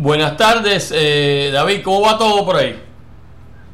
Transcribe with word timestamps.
Buenas 0.00 0.36
tardes, 0.36 0.94
eh, 0.94 1.50
David, 1.52 1.80
¿cómo 1.82 2.02
va 2.02 2.16
todo 2.16 2.44
por 2.44 2.54
ahí? 2.54 2.80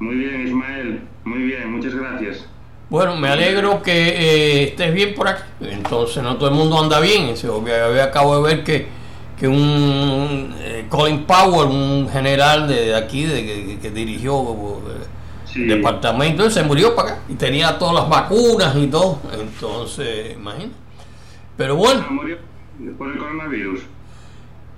Muy 0.01 0.15
bien, 0.15 0.47
Ismael, 0.47 1.03
muy 1.23 1.43
bien, 1.43 1.71
muchas 1.71 1.95
gracias. 1.95 2.47
Bueno, 2.89 3.15
me 3.15 3.29
alegro 3.29 3.83
que 3.83 3.93
eh, 3.93 4.63
estés 4.69 4.95
bien 4.95 5.15
por 5.15 5.29
aquí. 5.29 5.43
Entonces, 5.61 6.23
no 6.23 6.39
todo 6.39 6.49
el 6.49 6.55
mundo 6.55 6.81
anda 6.83 6.99
bien. 6.99 7.35
acabo 8.03 8.39
de 8.39 8.55
ver 8.55 8.65
que, 8.65 8.87
que 9.39 9.47
un 9.47 10.55
eh, 10.61 10.87
Colin 10.89 11.25
Powell, 11.25 11.69
un 11.69 12.09
general 12.09 12.69
de, 12.69 12.95
aquí 12.95 13.25
de, 13.25 13.79
que, 13.79 13.91
dirigió 13.91 14.81
el 15.55 15.69
departamento, 15.69 16.49
se 16.49 16.63
murió 16.63 16.97
para 16.97 17.11
acá 17.11 17.21
y 17.29 17.35
tenía 17.35 17.79
todas 17.79 17.97
las 17.97 18.09
vacunas 18.09 18.75
y 18.77 18.87
todo. 18.87 19.21
Entonces, 19.39 20.33
imagínate. 20.33 20.75
Pero 21.59 21.77
bueno. 21.77 22.03
¿Murió 22.09 22.39
por 22.97 23.13
el 23.13 23.19
coronavirus? 23.19 23.81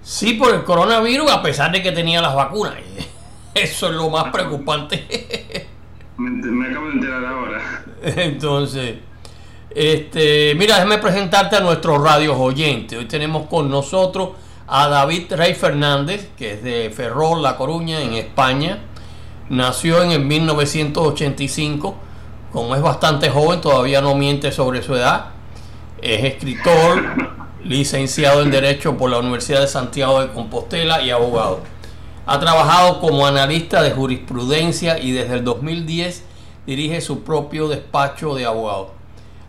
Sí, 0.07 0.34
por 0.34 0.54
el 0.54 0.62
coronavirus, 0.62 1.29
a 1.32 1.43
pesar 1.43 1.72
de 1.72 1.82
que 1.82 1.91
tenía 1.91 2.22
las 2.22 2.32
vacunas. 2.32 2.75
Eso 3.54 3.89
es 3.89 3.93
lo 3.93 4.08
más 4.08 4.31
preocupante. 4.31 5.67
Me, 6.17 6.68
acabo 6.68 6.86
de 6.86 6.93
enterar 6.93 7.25
ahora. 7.25 7.85
Entonces, 8.03 8.98
este, 9.68 10.54
mira, 10.54 10.76
déjame 10.76 10.98
presentarte 10.98 11.57
a 11.57 11.61
nuestros 11.61 12.00
radios 12.00 12.36
oyentes. 12.39 12.96
Hoy 12.96 13.07
tenemos 13.07 13.48
con 13.48 13.68
nosotros 13.68 14.31
a 14.68 14.86
David 14.86 15.32
Rey 15.32 15.54
Fernández, 15.54 16.31
que 16.39 16.53
es 16.53 16.62
de 16.62 16.89
Ferrol, 16.90 17.43
La 17.43 17.57
Coruña, 17.57 18.00
en 18.00 18.12
España. 18.12 18.79
Nació 19.48 20.04
en 20.04 20.12
el 20.12 20.25
1985. 20.25 21.96
Como 22.53 22.76
es 22.76 22.81
bastante 22.81 23.29
joven, 23.29 23.61
todavía 23.61 24.00
no 24.00 24.14
miente 24.14 24.53
sobre 24.53 24.82
su 24.82 24.95
edad. 24.95 25.31
Es 26.00 26.23
escritor 26.23 27.34
licenciado 27.65 28.43
en 28.43 28.51
Derecho 28.51 28.96
por 28.96 29.11
la 29.11 29.19
Universidad 29.19 29.61
de 29.61 29.69
Santiago 29.69 30.21
de 30.21 30.33
Compostela 30.33 31.03
y 31.03 31.11
abogado. 31.11 31.61
Ha 32.27 32.41
trabajado 32.41 33.01
como 33.01 33.27
analista 33.27 33.83
de 33.83 33.92
jurisprudencia 33.92 34.98
y 34.98 35.13
desde 35.13 35.35
el 35.35 35.45
2010 35.45 36.25
dirige 36.67 37.01
su 37.01 37.23
propio 37.23 37.69
despacho 37.69 38.35
de 38.35 38.45
abogado. 38.45 38.91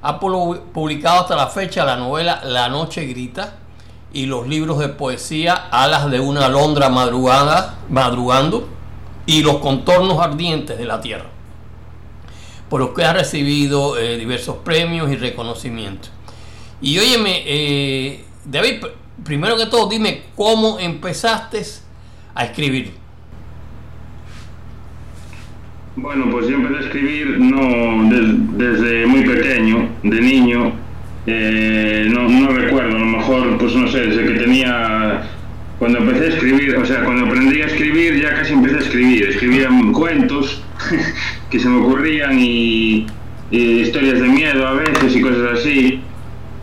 Ha 0.02 0.20
publicado 0.20 1.22
hasta 1.22 1.36
la 1.36 1.48
fecha 1.48 1.84
la 1.84 1.98
novela 1.98 2.42
La 2.44 2.70
Noche 2.70 3.06
Grita 3.06 3.58
y 4.14 4.28
los 4.28 4.48
libros 4.48 4.80
de 4.80 4.90
poesía 4.90 5.54
Alas 5.54 6.10
de 6.10 6.20
una 6.20 6.46
alondra 6.46 6.90
madrugada, 6.90 7.80
madrugando 7.90 8.68
y 9.26 9.44
Los 9.44 9.58
contornos 9.58 10.20
ardientes 10.20 10.78
de 10.78 10.86
la 10.86 11.02
tierra, 11.02 11.26
por 12.70 12.80
los 12.80 12.92
que 12.92 13.04
ha 13.04 13.12
recibido 13.12 13.98
eh, 13.98 14.18
diversos 14.18 14.56
premios 14.64 15.12
y 15.12 15.18
reconocimientos. 15.18 16.12
Y 16.82 17.00
óyeme, 17.00 17.42
eh, 17.46 18.24
David, 18.46 18.84
primero 19.24 19.58
que 19.58 19.66
todo, 19.66 19.90
dime 19.90 20.22
cómo 20.36 20.80
empezaste 20.80 21.64
a 22.36 22.46
escribir. 22.46 22.92
Bueno, 25.96 26.30
pues 26.30 26.48
yo 26.48 26.56
empecé 26.56 26.76
a 26.76 26.88
escribir 26.88 27.40
no 27.40 28.08
desde 28.58 29.08
muy 29.08 29.22
pequeño, 29.24 29.90
de 30.04 30.22
niño. 30.22 30.72
Eh, 31.26 32.08
no, 32.12 32.30
no, 32.30 32.50
recuerdo, 32.50 32.96
a 32.96 33.00
lo 33.00 33.06
mejor, 33.06 33.58
pues 33.58 33.74
no 33.74 33.88
sé, 33.88 34.02
desde 34.08 34.26
que 34.26 34.40
tenía. 34.40 35.24
Cuando 35.80 36.00
empecé 36.00 36.26
a 36.26 36.30
escribir, 36.30 36.76
o 36.76 36.86
sea, 36.86 37.04
cuando 37.04 37.26
aprendí 37.26 37.62
a 37.62 37.66
escribir, 37.66 38.20
ya 38.22 38.36
casi 38.36 38.54
empecé 38.54 38.78
a 38.78 38.80
escribir. 38.80 39.30
Escribía 39.30 39.70
cuentos 39.94 40.62
que 41.50 41.60
se 41.60 41.70
me 41.70 41.78
ocurrían 41.80 42.38
y 42.40 43.08
historias 43.50 44.20
de 44.20 44.28
miedo 44.28 44.68
a 44.68 44.74
veces 44.74 45.16
y 45.16 45.22
cosas 45.22 45.60
así 45.60 46.02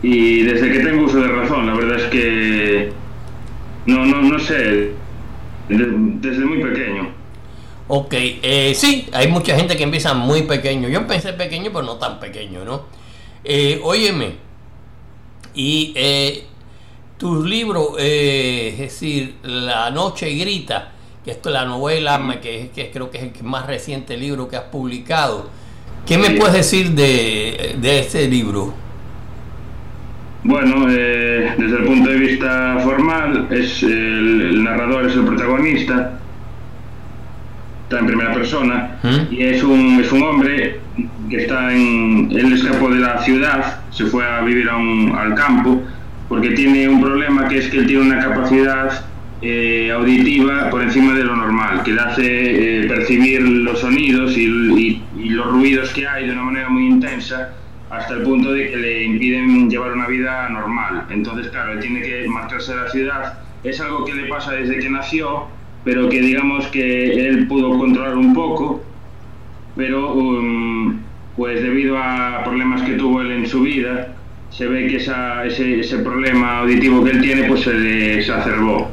y 0.01 0.43
desde 0.43 0.71
que 0.71 0.79
tengo 0.79 1.05
uso 1.05 1.19
de 1.19 1.27
razón, 1.27 1.65
la 1.67 1.73
verdad 1.73 1.99
es 1.99 2.09
que 2.09 2.91
no, 3.85 4.05
no, 4.05 4.21
no 4.21 4.39
sé, 4.39 4.91
desde 5.69 6.45
muy 6.45 6.61
pequeño. 6.63 7.09
Ok, 7.87 8.13
eh, 8.13 8.73
sí, 8.75 9.07
hay 9.11 9.27
mucha 9.27 9.55
gente 9.55 9.77
que 9.77 9.83
empieza 9.83 10.13
muy 10.15 10.41
pequeño. 10.43 10.89
Yo 10.89 10.99
empecé 10.99 11.33
pequeño, 11.33 11.71
pero 11.71 11.83
no 11.83 11.95
tan 11.97 12.19
pequeño, 12.19 12.65
¿no? 12.65 12.85
Eh, 13.43 13.79
óyeme, 13.83 14.33
y 15.53 15.93
eh, 15.95 16.45
tus 17.17 17.45
libros, 17.45 17.89
eh, 17.99 18.69
es 18.73 18.77
decir, 18.79 19.35
La 19.43 19.91
Noche 19.91 20.29
Grita, 20.31 20.91
que 21.23 21.31
esto 21.31 21.49
es 21.49 21.53
la 21.53 21.65
novela, 21.65 22.39
que, 22.41 22.71
que 22.73 22.91
creo 22.91 23.09
que 23.09 23.17
es 23.17 23.23
el 23.23 23.43
más 23.43 23.65
reciente 23.67 24.17
libro 24.17 24.47
que 24.47 24.57
has 24.57 24.63
publicado. 24.63 25.49
¿Qué 26.05 26.17
me 26.17 26.31
puedes 26.31 26.53
decir 26.53 26.91
de, 26.91 27.75
de 27.79 27.99
este 27.99 28.27
libro? 28.27 28.73
Bueno, 30.47 30.85
eh, 30.91 31.55
desde 31.57 31.77
el 31.77 31.85
punto 31.85 32.07
de 32.07 32.17
vista 32.17 32.77
formal, 32.83 33.47
es 33.49 33.81
el, 33.81 34.63
narrador 34.63 35.07
es 35.07 35.15
el 35.15 35.25
protagonista, 35.25 36.19
está 37.81 37.97
en 37.97 38.05
primera 38.05 38.31
persona, 38.31 38.91
¿Mm? 39.01 39.33
y 39.33 39.41
es 39.41 39.63
un, 39.63 39.99
es 39.99 40.11
un 40.11 40.21
hombre 40.21 40.79
que 41.31 41.37
está 41.37 41.73
en. 41.73 42.29
Él 42.31 42.53
escapó 42.53 42.91
de 42.91 42.99
la 42.99 43.23
ciudad, 43.23 43.79
se 43.89 44.05
fue 44.05 44.23
a 44.23 44.41
vivir 44.41 44.69
al 44.69 45.33
campo, 45.33 45.81
porque 46.29 46.51
tiene 46.51 46.89
un 46.89 47.01
problema 47.01 47.47
que 47.47 47.57
es 47.57 47.69
que 47.69 47.79
él 47.79 47.87
tiene 47.87 48.03
una 48.03 48.19
capacidad 48.19 49.03
eh, 49.41 49.91
auditiva 49.91 50.69
por 50.69 50.83
encima 50.83 51.15
de 51.15 51.23
lo 51.23 51.35
normal, 51.35 51.81
que 51.81 51.91
le 51.91 52.01
hace 52.01 52.81
eh, 52.83 52.87
percibir 52.87 53.41
los 53.41 53.79
sonidos 53.79 54.37
y, 54.37 55.01
y 55.17 55.29
los 55.29 55.47
ruidos 55.47 55.89
que 55.89 56.07
hay 56.07 56.27
de 56.27 56.33
una 56.33 56.43
manera 56.43 56.69
muy 56.69 56.85
intensa 56.85 57.49
hasta 57.89 58.15
el 58.15 58.23
punto 58.23 58.51
de 58.51 58.69
que 58.69 58.77
le 58.77 59.03
impiden 59.03 59.69
llevar 59.69 59.93
una 59.93 60.07
vida 60.07 60.49
normal. 60.49 61.05
Entonces, 61.09 61.49
claro, 61.49 61.73
él 61.73 61.79
tiene 61.79 62.01
que 62.01 62.27
marcharse 62.27 62.73
de 62.73 62.81
la 62.81 62.89
ciudad. 62.89 63.39
Es 63.63 63.79
algo 63.79 64.05
que 64.05 64.13
le 64.13 64.27
pasa 64.27 64.51
desde 64.51 64.79
que 64.79 64.89
nació, 64.89 65.47
pero 65.83 66.09
que 66.09 66.21
digamos 66.21 66.67
que 66.67 67.27
él 67.27 67.47
pudo 67.47 67.77
controlar 67.77 68.17
un 68.17 68.33
poco, 68.33 68.83
pero 69.75 70.13
um, 70.13 70.99
pues 71.35 71.61
debido 71.61 71.97
a 71.97 72.43
problemas 72.43 72.81
que 72.83 72.93
tuvo 72.93 73.21
él 73.21 73.31
en 73.31 73.47
su 73.47 73.61
vida, 73.61 74.15
se 74.49 74.67
ve 74.67 74.87
que 74.87 74.97
ese, 74.97 75.97
problema 75.99 76.59
auditivo 76.59 77.03
que 77.03 77.11
él 77.11 77.21
tiene 77.21 77.43
pues 77.43 77.61
se 77.61 77.73
le 77.73 78.19
exacerbó. 78.19 78.89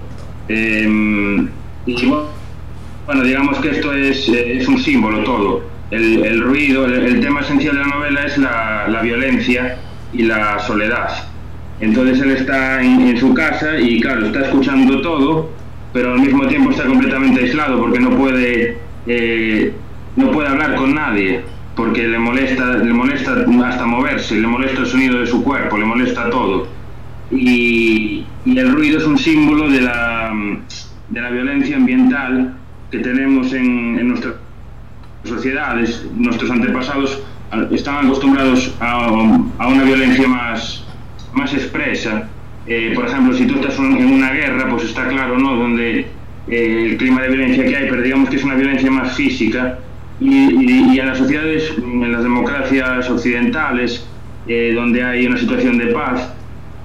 Em, 0.49 1.49
y 1.87 2.07
bueno, 2.07 3.23
digamos 3.23 3.59
que 3.59 3.71
esto 3.71 3.93
es, 3.95 4.29
es 4.29 4.67
un 4.69 4.79
símbolo 4.79 5.23
todo 5.25 5.72
el, 5.93 6.41
ruido, 6.41 6.87
el, 6.87 7.21
tema 7.21 7.41
esencial 7.41 7.77
de 7.77 7.83
la 7.83 7.87
novela 7.87 8.25
es 8.25 8.39
la, 8.39 9.01
violencia 9.03 9.77
y 10.13 10.23
la 10.23 10.59
soledad. 10.61 11.29
Entonces 11.81 12.21
él 12.21 12.31
está 12.31 12.83
en, 12.83 13.17
su 13.19 13.35
casa 13.35 13.79
y 13.79 14.01
claro, 14.01 14.27
está 14.27 14.41
escuchando 14.41 15.03
todo, 15.03 15.51
pero 15.93 16.15
al 16.15 16.21
mismo 16.21 16.47
tiempo 16.47 16.71
está 16.71 16.85
completamente 16.85 17.41
aislado 17.41 17.79
porque 17.79 18.01
no 18.01 18.11
puede, 18.17 18.79
eh, 19.07 19.73
no 20.17 20.31
puede 20.31 20.49
hablar 20.49 20.77
con 20.77 20.95
nadie, 20.95 21.43
porque 21.77 22.09
le 22.09 22.19
molesta, 22.19 22.79
le 22.79 22.93
molesta 22.93 23.45
hasta 23.67 23.85
moverse, 23.85 24.37
le 24.37 24.47
molesta 24.47 24.81
el 24.81 24.87
sonido 24.87 25.21
de 25.21 25.27
su 25.27 25.45
cuerpo, 25.45 25.77
le 25.77 25.85
molesta 25.85 26.31
todo. 26.31 26.69
Y, 27.31 28.25
el 28.45 28.73
ruido 28.73 28.99
es 28.99 29.05
un 29.05 29.19
símbolo 29.19 29.71
de 29.71 29.83
la, 29.83 30.33
de 31.11 31.21
la 31.21 31.31
violencia 31.31 31.77
ambiental 31.77 32.55
que 32.91 32.99
tenemos 32.99 33.53
en, 33.53 33.99
en 33.99 34.09
nuestra 34.09 34.35
sociedades, 35.25 36.05
nuestros 36.17 36.51
antepasados 36.51 37.23
estaban 37.71 38.07
acostumbrados 38.07 38.75
a, 38.81 39.11
una 39.11 39.85
violencia 39.85 40.27
más, 40.27 40.85
más 41.35 41.53
expresa. 41.53 42.29
Eh, 42.67 42.93
por 42.95 43.07
ejemplo, 43.07 43.35
si 43.35 43.47
tú 43.47 43.57
estás 43.57 43.79
en 43.79 44.07
una 44.07 44.33
guerra, 44.33 44.69
pues 44.71 44.85
está 44.85 45.09
claro, 45.09 45.39
¿no? 45.39 45.57
Donde 45.57 46.07
eh, 46.49 46.87
el 46.91 46.97
clima 46.97 47.23
de 47.23 47.29
violencia 47.29 47.65
que 47.65 47.77
hay, 47.77 47.89
pero 47.91 48.03
digamos 48.03 48.31
que 48.31 48.37
es 48.37 48.45
una 48.45 48.55
violencia 48.55 48.91
más 48.91 49.15
física. 49.15 49.79
Y, 50.21 50.99
en 50.99 51.07
las 51.07 51.19
sociedades, 51.19 51.75
en 51.79 52.13
las 52.13 52.23
democracias 52.23 53.11
occidentales, 53.11 54.07
eh, 54.47 54.73
donde 54.75 55.03
hay 55.03 55.27
una 55.27 55.37
situación 55.37 55.79
de 55.79 55.87
paz, 55.87 56.33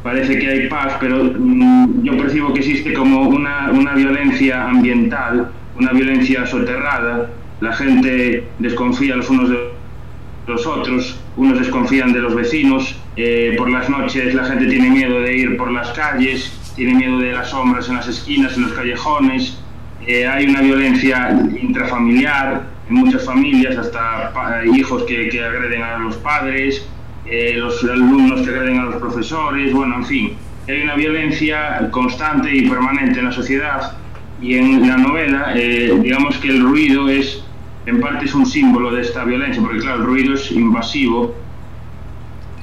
parece 0.01 0.39
que 0.39 0.47
hay 0.47 0.67
paz, 0.67 0.93
pero 0.99 1.23
mm, 1.23 2.03
yo 2.03 2.17
percibo 2.17 2.53
que 2.53 2.59
existe 2.59 2.93
como 2.93 3.21
una, 3.21 3.71
una 3.71 3.93
violencia 3.93 4.67
ambiental, 4.67 5.51
una 5.79 5.91
violencia 5.91 6.47
soterrada, 6.47 7.29
la 7.59 7.73
gente 7.73 8.47
desconfía 8.59 9.15
los 9.15 9.29
unos 9.29 9.49
de 9.49 9.57
los 10.47 10.65
otros, 10.65 11.19
unos 11.35 11.59
desconfían 11.59 12.13
de 12.13 12.19
los 12.19 12.33
vecinos, 12.33 12.95
eh, 13.15 13.55
por 13.57 13.69
las 13.69 13.89
noches 13.89 14.33
la 14.33 14.45
gente 14.45 14.67
tiene 14.67 14.89
miedo 14.89 15.19
de 15.21 15.35
ir 15.35 15.57
por 15.57 15.71
las 15.71 15.89
calles, 15.91 16.53
tiene 16.75 16.93
miedo 16.93 17.19
de 17.19 17.33
las 17.33 17.49
sombras 17.49 17.89
en 17.89 17.95
las 17.95 18.07
esquinas, 18.07 18.55
en 18.55 18.63
los 18.63 18.73
callejones, 18.73 19.57
eh, 20.05 20.25
hay 20.25 20.45
una 20.47 20.61
violencia 20.61 21.37
intrafamiliar 21.61 22.63
en 22.87 22.95
muchas 22.95 23.25
familias, 23.25 23.75
hasta 23.75 24.63
hijos 24.73 25.03
que, 25.03 25.27
que, 25.27 25.43
agreden 25.43 25.83
a 25.83 25.97
los 25.97 26.15
padres, 26.17 26.87
eh, 27.25 27.55
los 27.57 27.83
alumnos 27.83 28.41
que 28.41 28.49
agreden 28.51 28.79
a 28.79 28.83
los 28.83 28.95
profesores, 28.95 29.73
bueno, 29.73 29.95
en 29.95 30.05
fin, 30.05 30.33
hay 30.69 30.81
una 30.81 30.95
violencia 30.95 31.89
constante 31.91 32.55
y 32.55 32.69
permanente 32.69 33.19
en 33.19 33.25
la 33.25 33.31
sociedad 33.31 33.97
y 34.41 34.55
en 34.55 34.87
la 34.87 34.97
novela, 34.97 35.53
digamos 35.53 36.37
que 36.37 36.49
el 36.49 36.61
ruido 36.61 37.09
es 37.09 37.43
en 37.87 38.01
parte 38.01 38.25
es 38.25 38.35
un 38.35 38.45
símbolo 38.45 38.91
de 38.91 39.01
esta 39.01 39.23
violencia, 39.23 39.61
porque 39.61 39.79
claro, 39.79 40.01
el 40.01 40.05
ruido 40.05 40.33
es 40.33 40.51
invasivo, 40.51 41.33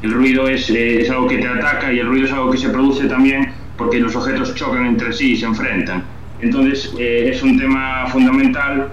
el 0.03 0.13
ruido 0.13 0.47
es, 0.47 0.69
eh, 0.69 1.01
es 1.01 1.11
algo 1.11 1.27
que 1.27 1.39
te 1.39 1.49
ataca 1.49 1.91
y 1.91 1.99
el 1.99 2.07
ruido 2.07 2.27
es 2.27 2.33
algo 2.33 2.51
que 2.51 2.59
se 2.59 2.69
produce 2.69 3.07
también 3.07 3.51
porque 3.79 3.99
los 4.01 4.15
objetos 4.15 4.55
chocan 4.55 4.85
entre 4.85 5.15
sí 5.15 5.33
y 5.33 5.37
se 5.39 5.47
enfrentan. 5.47 6.05
Entonces 6.41 6.95
eh, 6.99 7.31
es 7.33 7.43
un 7.43 7.59
tema 7.59 8.07
fundamental 8.09 8.91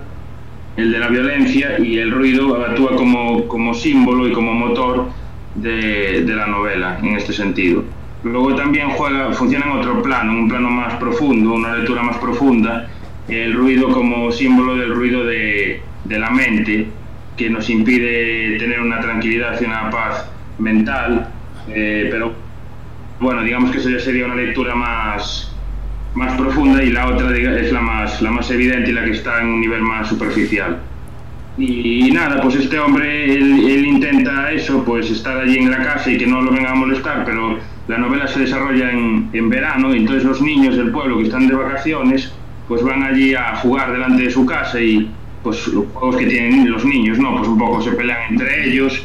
el 0.77 0.93
de 0.93 0.99
la 0.99 1.09
violencia 1.09 1.77
y 1.77 1.97
el 1.97 2.11
ruido 2.11 2.55
actúa 2.65 2.95
como, 2.95 3.45
como 3.49 3.73
símbolo 3.73 4.25
y 4.25 4.31
como 4.31 4.53
motor 4.53 5.09
de, 5.55 6.23
de, 6.23 6.33
la 6.33 6.47
novela 6.47 6.97
en 7.03 7.17
este 7.17 7.33
sentido. 7.33 7.83
Luego 8.23 8.55
también 8.55 8.89
juega, 8.91 9.33
funciona 9.33 9.65
en 9.65 9.71
otro 9.79 10.01
plano, 10.01 10.31
un 10.31 10.47
plano 10.47 10.69
más 10.69 10.93
profundo, 10.93 11.55
una 11.55 11.75
lectura 11.75 12.03
más 12.03 12.17
profunda, 12.19 12.87
el 13.31 13.53
ruido 13.53 13.89
como 13.89 14.31
símbolo 14.31 14.75
del 14.75 14.93
ruido 14.93 15.23
de, 15.25 15.81
de 16.05 16.19
la 16.19 16.29
mente, 16.29 16.87
que 17.37 17.49
nos 17.49 17.69
impide 17.69 18.57
tener 18.59 18.81
una 18.81 18.99
tranquilidad 18.99 19.59
y 19.59 19.65
una 19.65 19.89
paz 19.89 20.29
mental, 20.59 21.27
eh, 21.69 22.07
pero 22.11 22.33
bueno, 23.19 23.43
digamos 23.43 23.71
que 23.71 23.77
eso 23.77 23.89
ya 23.89 23.99
sería 23.99 24.25
una 24.25 24.35
lectura 24.35 24.75
más, 24.75 25.55
más 26.13 26.33
profunda 26.33 26.83
y 26.83 26.89
la 26.89 27.07
otra 27.07 27.35
es 27.35 27.71
la 27.71 27.81
más, 27.81 28.21
la 28.21 28.31
más 28.31 28.49
evidente 28.51 28.91
y 28.91 28.93
la 28.93 29.05
que 29.05 29.11
está 29.11 29.41
en 29.41 29.47
un 29.47 29.61
nivel 29.61 29.81
más 29.81 30.07
superficial. 30.07 30.79
Y, 31.57 32.09
nada, 32.11 32.41
pues 32.41 32.55
este 32.55 32.79
hombre, 32.79 33.35
él, 33.35 33.85
intenta 33.85 34.51
eso, 34.51 34.83
pues 34.85 35.11
estar 35.11 35.37
allí 35.37 35.57
en 35.57 35.69
la 35.69 35.83
casa 35.83 36.09
y 36.09 36.17
que 36.17 36.25
no 36.25 36.41
lo 36.41 36.51
venga 36.51 36.71
a 36.71 36.75
molestar, 36.75 37.23
pero 37.25 37.59
la 37.87 37.97
novela 37.97 38.25
se 38.27 38.39
desarrolla 38.39 38.89
en, 38.89 39.29
en 39.33 39.49
verano 39.49 39.93
y 39.93 39.99
entonces 39.99 40.23
los 40.23 40.41
niños 40.41 40.77
del 40.77 40.91
pueblo 40.91 41.17
que 41.17 41.23
están 41.23 41.47
de 41.47 41.55
vacaciones, 41.55 42.33
pues 42.71 42.83
van 42.83 43.03
allí 43.03 43.35
a 43.35 43.57
jugar 43.57 43.91
delante 43.91 44.23
de 44.23 44.31
su 44.31 44.45
casa 44.45 44.79
y 44.79 45.11
pues 45.43 45.67
los 45.67 45.87
juegos 45.93 46.15
que 46.15 46.25
tienen 46.25 46.71
los 46.71 46.85
niños, 46.85 47.19
¿no? 47.19 47.35
Pues 47.35 47.49
un 47.49 47.57
poco 47.57 47.81
se 47.81 47.91
pelean 47.91 48.19
entre 48.29 48.65
ellos 48.65 49.03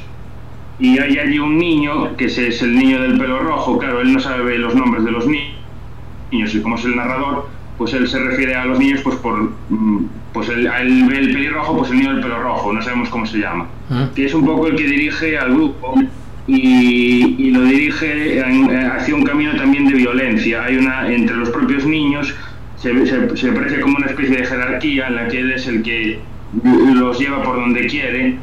y 0.79 0.97
hay 1.01 1.19
allí 1.19 1.41
un 1.41 1.59
niño 1.59 2.17
que 2.17 2.27
es 2.27 2.63
el 2.63 2.79
niño 2.79 3.03
del 3.03 3.19
pelo 3.19 3.41
rojo, 3.41 3.77
claro, 3.77 4.03
él 4.03 4.13
no 4.13 4.21
sabe 4.21 4.57
los 4.57 4.73
nombres 4.77 5.05
de 5.05 5.11
los 5.11 5.27
niños 5.27 6.55
y 6.55 6.61
como 6.61 6.77
es 6.77 6.85
el 6.85 6.95
narrador, 6.95 7.49
pues 7.77 7.93
él 7.95 8.07
se 8.07 8.21
refiere 8.21 8.55
a 8.55 8.67
los 8.67 8.79
niños 8.79 9.01
pues 9.03 9.17
por 9.17 9.51
mm, 9.69 10.07
pues 10.33 10.49
él, 10.49 10.69
ve 11.09 11.19
el 11.19 11.33
pelirrojo, 11.33 11.79
pues 11.79 11.91
el 11.91 11.97
niño 11.97 12.12
del 12.12 12.23
pelo 12.23 12.41
rojo, 12.41 12.73
no 12.73 12.81
sabemos 12.81 13.09
cómo 13.09 13.27
se 13.27 13.39
llama. 13.39 13.67
Que 14.15 14.27
es 14.27 14.35
un 14.35 14.47
poco 14.47 14.69
el 14.69 14.77
que 14.77 14.85
dirige 14.85 15.37
al 15.39 15.55
grupo 15.55 15.97
y, 16.47 17.51
lo 17.51 17.62
dirige 17.65 18.41
hacia 18.97 19.12
un 19.12 19.25
camino 19.25 19.57
también 19.57 19.89
de 19.89 19.95
violencia. 19.95 20.62
Hay 20.62 20.77
una 20.77 21.12
entre 21.12 21.35
los 21.35 21.51
propios 21.51 21.85
niños 21.85 22.33
se, 22.76 23.06
se, 23.06 23.37
se 23.37 23.81
como 23.81 23.96
una 23.96 24.06
especie 24.06 24.37
de 24.37 24.44
jerarquía 24.44 25.08
en 25.08 25.17
la 25.17 25.28
que 25.28 25.40
él 25.40 25.52
es 25.52 25.67
el 25.67 25.82
que 25.82 26.20
los 26.94 27.19
lleva 27.19 27.43
por 27.43 27.56
donde 27.56 27.87
quiere 27.87 28.37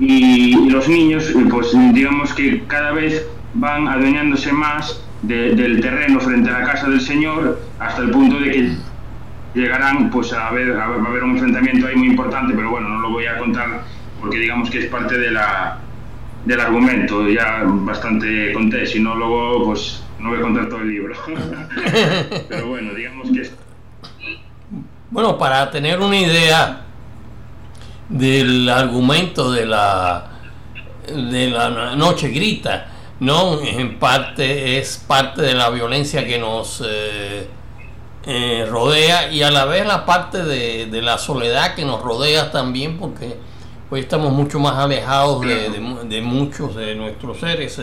y, 0.00 0.70
los 0.70 0.88
niños, 0.88 1.32
pues 1.50 1.72
digamos 1.92 2.32
que 2.34 2.64
cada 2.66 2.92
vez 2.92 3.26
van 3.54 3.86
adueñándose 3.86 4.52
más 4.52 5.00
del 5.22 5.80
terreno 5.80 6.20
frente 6.20 6.50
a 6.50 6.60
la 6.60 6.64
casa 6.66 6.88
del 6.88 7.00
Señor 7.00 7.60
hasta 7.78 8.02
el 8.02 8.10
punto 8.10 8.38
de 8.40 8.50
que 8.50 8.72
llegarán 9.54 10.10
pues 10.10 10.32
a 10.32 10.48
haber, 10.48 10.72
a 10.72 10.84
haber 10.84 11.22
un 11.22 11.30
enfrentamiento 11.32 11.86
ahí 11.86 11.94
muy 11.94 12.08
importante, 12.08 12.52
pero 12.54 12.70
bueno, 12.70 12.88
no 12.88 13.00
lo 13.00 13.10
voy 13.10 13.26
a 13.26 13.38
contar 13.38 13.84
porque 14.20 14.38
digamos 14.38 14.70
que 14.70 14.80
es 14.80 14.86
parte 14.86 15.16
de 15.16 15.30
la, 15.30 15.78
del 16.44 16.60
argumento, 16.60 17.28
ya 17.28 17.62
bastante 17.64 18.52
conté, 18.52 18.86
si 18.86 19.00
no 19.00 19.14
luego 19.14 19.66
pues 19.66 20.02
no 20.18 20.30
voy 20.30 20.38
a 20.38 20.42
contar 20.42 20.68
todo 20.68 20.80
el 20.80 20.88
libro. 20.88 21.14
pero 22.48 22.66
bueno, 22.66 22.94
digamos 22.94 23.30
que... 23.30 23.63
Bueno, 25.14 25.38
para 25.38 25.70
tener 25.70 26.00
una 26.00 26.16
idea 26.16 26.80
del 28.08 28.68
argumento 28.68 29.52
de 29.52 29.64
la, 29.64 30.24
de 31.06 31.50
la 31.50 31.94
noche 31.94 32.30
grita, 32.30 32.88
¿no? 33.20 33.60
En 33.60 34.00
parte 34.00 34.76
es 34.76 35.04
parte 35.06 35.42
de 35.42 35.54
la 35.54 35.70
violencia 35.70 36.26
que 36.26 36.36
nos 36.36 36.82
eh, 36.84 37.46
eh, 38.26 38.66
rodea 38.68 39.30
y 39.30 39.44
a 39.44 39.52
la 39.52 39.66
vez 39.66 39.86
la 39.86 40.04
parte 40.04 40.42
de, 40.42 40.86
de, 40.86 41.00
la 41.00 41.16
soledad 41.16 41.76
que 41.76 41.84
nos 41.84 42.02
rodea 42.02 42.50
también 42.50 42.98
porque 42.98 43.36
hoy 43.92 44.00
estamos 44.00 44.32
mucho 44.32 44.58
más 44.58 44.74
alejados 44.74 45.42
de, 45.42 45.70
de, 46.08 46.22
muchos 46.22 46.74
de 46.74 46.96
nuestros 46.96 47.38
seres. 47.38 47.80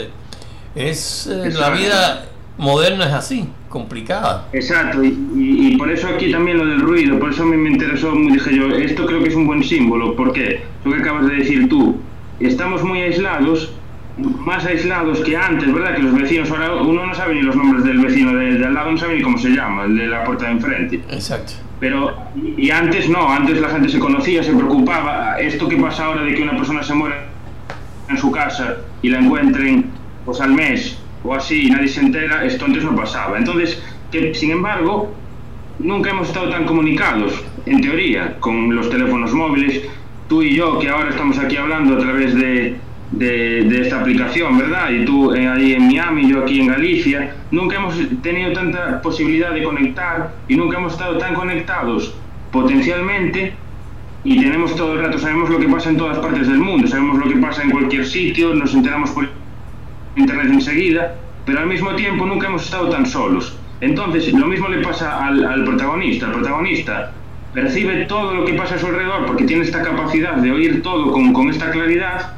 Es 0.75 1.27
eh, 1.27 1.50
la 1.51 1.69
vida 1.69 2.25
moderna 2.62 3.06
es 3.06 3.13
así, 3.13 3.50
complicada. 3.69 4.48
Exacto, 4.54 5.04
y, 5.04 5.18
y, 5.36 5.78
por 5.78 5.92
eso 5.92 6.08
aquí 6.08 6.31
también 6.31 6.60
lo 6.60 6.66
del 6.66 6.80
ruido, 6.80 7.19
por 7.19 7.31
eso 7.31 7.42
a 7.42 7.48
mí 7.48 7.58
me 7.58 7.72
interesó, 7.72 8.13
dije 8.13 8.56
yo, 8.56 8.69
esto 8.69 9.08
creo 9.08 9.22
que 9.24 9.30
es 9.30 9.36
un 9.36 9.48
buen 9.48 9.63
símbolo, 9.63 10.16
porque 10.16 10.62
lo 10.86 10.94
que 10.94 11.02
acabas 11.02 11.25
de 11.25 11.38
decir 11.38 11.68
tú, 11.68 12.00
estamos 12.40 12.84
muy 12.84 13.02
aislados, 13.02 13.74
más 14.18 14.63
aislados 14.66 15.22
que 15.22 15.36
antes, 15.36 15.74
¿verdad? 15.74 15.96
Que 15.96 16.04
los 16.04 16.13
vecinos, 16.13 16.52
ahora 16.52 16.75
uno 16.75 17.08
no 17.08 17.16
sabe 17.16 17.34
ni 17.34 17.42
los 17.42 17.56
nombres 17.56 17.84
del 17.84 17.98
vecino 17.98 18.36
de, 18.36 18.63
al 18.63 18.75
lado, 18.75 18.92
no 18.92 18.98
sabe 18.98 19.16
ni 19.16 19.24
cómo 19.24 19.40
se 19.40 19.50
llama, 19.50 19.86
el 19.86 19.98
de 19.98 20.08
la 20.08 20.24
puerta 20.24 20.46
de 20.46 20.52
enfrente. 20.52 21.02
Exacto. 21.10 21.54
Pero, 21.80 22.16
y 22.58 22.69
antes 22.69 23.10
no, 23.10 23.28
antes 23.28 23.60
la 23.60 23.69
gente 23.69 23.90
se 23.90 23.98
conocía, 23.98 24.44
se 24.44 24.54
preocupaba, 24.54 25.40
esto 25.40 25.68
que 25.68 25.78
pasa 25.78 26.06
ahora 26.06 26.22
de 26.24 26.36
que 26.36 26.44
una 26.44 26.56
persona 26.56 26.84
se 26.84 26.94
muere 26.94 27.16
en 28.08 28.18
su 28.19 28.30
casa 28.30 28.78
y 29.02 29.10
la 29.10 29.18
encuentren 29.18 29.86
pues 30.25 30.40
al 30.42 30.54
mes 30.54 31.00
o 31.24 31.34
así 31.34 31.70
nadie 31.70 31.88
se 31.88 32.02
entera, 32.02 32.46
esto 32.46 32.66
antes 32.66 32.84
no 32.84 32.96
pasaba. 32.96 33.38
Entonces, 33.38 33.82
que 34.12 34.34
sin 34.34 34.52
embargo, 34.52 35.14
nunca 35.80 36.12
hemos 36.12 36.28
estado 36.28 36.50
tan 36.50 36.66
comunicados, 36.66 37.44
en 37.66 37.82
teoría, 37.82 38.38
con 38.40 38.76
los 38.76 38.90
teléfonos 38.90 39.34
móviles, 39.34 39.82
tú 40.28 40.42
y 40.42 40.56
yo 40.56 40.80
que 40.80 40.90
ahora 40.90 41.10
estamos 41.10 41.38
aquí 41.40 41.58
hablando 41.58 41.96
a 41.96 42.00
través 42.00 42.36
de, 42.36 42.78
de, 43.12 43.82
esta 43.82 44.00
aplicación, 44.00 44.58
¿verdad? 44.58 44.90
Y 44.92 45.06
tú 45.06 45.34
eh, 45.34 45.48
ahí 45.48 45.74
en 45.74 45.88
Miami, 45.88 46.28
yo 46.28 46.44
aquí 46.44 46.62
en 46.62 46.68
Galicia, 46.68 47.36
nunca 47.52 47.78
hemos 47.78 47.96
tenido 48.22 48.54
tanta 48.54 49.02
posibilidad 49.02 49.52
de 49.54 49.64
conectar 49.64 50.34
y 50.48 50.56
nunca 50.56 50.78
hemos 50.78 50.94
estado 50.94 51.18
tan 51.18 51.34
conectados 51.34 52.14
potencialmente 52.52 53.54
y 54.24 54.40
tenemos 54.40 54.76
todo 54.76 54.94
el 54.94 55.00
rato, 55.00 55.18
sabemos 55.18 55.50
lo 55.50 55.60
que 55.60 55.68
pasa 55.68 55.90
en 55.90 55.98
todas 55.98 56.20
partes 56.20 56.48
del 56.48 56.60
mundo, 56.60 56.88
sabemos 56.88 57.18
lo 57.18 57.28
que 57.28 57.38
pasa 57.38 57.64
en 57.64 57.72
cualquier 57.72 58.06
sitio, 58.06 58.54
nos 58.54 58.74
enteramos 58.74 59.10
por 59.12 59.28
internet 60.16 60.48
enseguida, 60.52 61.16
pero 61.46 61.60
al 61.60 61.68
mismo 61.68 61.96
tiempo 61.96 62.25
nunca 62.25 62.48
hemos 62.48 62.63
estado 62.63 62.90
tan 62.90 63.06
solos. 63.06 63.58
Entonces, 63.81 64.31
lo 64.34 64.48
mismo 64.48 64.68
le 64.68 64.80
pasa 64.80 65.25
al, 65.25 65.63
protagonista. 65.66 66.28
El 66.28 66.34
protagonista 66.34 67.13
percibe 67.54 68.06
todo 68.06 68.34
lo 68.34 68.46
que 68.46 68.54
pasa 68.54 68.75
a 68.75 68.78
su 68.78 68.88
alrededor 68.88 69.25
porque 69.25 69.46
tiene 69.46 69.63
esta 69.63 69.81
capacidad 69.81 70.36
de 70.36 70.52
oír 70.52 70.81
todo 70.84 71.12
con, 71.12 71.34
con 71.34 71.50
esta 71.50 71.72
claridad, 71.72 72.36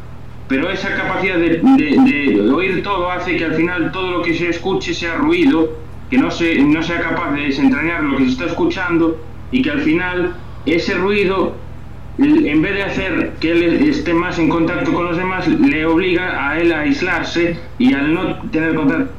pero 0.47 0.69
esa 0.69 0.95
capacidad 0.95 1.35
de, 1.35 1.59
de, 1.59 2.51
oír 2.51 2.81
todo 2.81 3.11
hace 3.11 3.35
que 3.35 3.45
al 3.45 3.55
final 3.55 3.91
todo 3.91 4.11
lo 4.11 4.21
que 4.21 4.33
se 4.33 4.49
escuche 4.49 4.93
sea 4.93 5.15
ruido, 5.15 5.77
que 6.09 6.17
no, 6.17 6.31
se, 6.31 6.55
no 6.59 6.81
sea 6.81 7.01
capaz 7.01 7.33
de 7.33 7.41
desentrañar 7.41 8.03
lo 8.03 8.17
que 8.17 8.25
se 8.25 8.31
está 8.31 8.45
escuchando 8.45 9.19
y 9.51 9.61
que 9.61 9.71
al 9.71 9.81
final 9.81 10.35
ese 10.65 10.95
ruido 10.95 11.55
en 12.17 12.61
vez 12.61 12.73
de 12.75 12.83
hacer 12.83 13.33
que 13.39 13.51
él 13.51 13.63
esté 13.89 14.13
más 14.13 14.37
en 14.37 14.49
contacto 14.49 14.93
con 14.93 15.05
los 15.05 15.17
demás, 15.17 15.47
le 15.47 15.85
obliga 15.85 16.49
a 16.49 16.59
él 16.59 16.71
a 16.71 16.81
aislarse 16.81 17.57
y 17.79 17.93
al 17.93 18.13
no 18.13 18.37
tener 18.51 18.75
contacto 18.75 19.11